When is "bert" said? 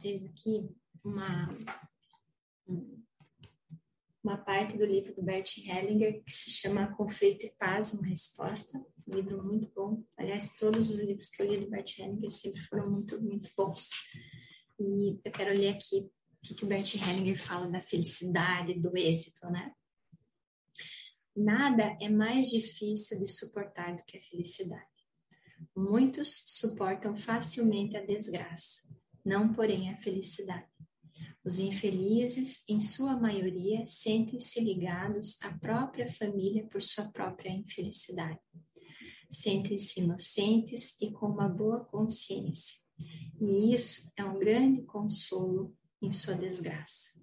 5.22-5.58, 11.68-11.98, 16.68-16.94